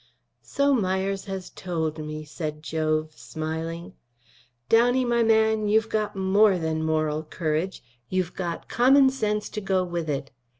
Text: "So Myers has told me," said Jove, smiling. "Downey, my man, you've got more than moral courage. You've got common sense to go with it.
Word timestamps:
"So 0.41 0.73
Myers 0.73 1.25
has 1.25 1.51
told 1.51 1.99
me," 1.99 2.25
said 2.25 2.63
Jove, 2.63 3.11
smiling. 3.15 3.93
"Downey, 4.67 5.05
my 5.05 5.21
man, 5.21 5.67
you've 5.67 5.89
got 5.89 6.15
more 6.15 6.57
than 6.57 6.81
moral 6.83 7.21
courage. 7.21 7.83
You've 8.09 8.33
got 8.33 8.67
common 8.67 9.11
sense 9.11 9.47
to 9.49 9.61
go 9.61 9.83
with 9.83 10.09
it. 10.09 10.31